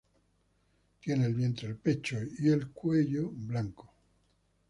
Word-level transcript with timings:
Tiene 0.99 1.27
el 1.27 1.35
vientre, 1.35 1.67
el 1.67 1.75
pecho 1.77 2.17
y 2.39 2.49
el 2.49 2.71
cuello 2.71 3.29
blanco. 3.35 3.93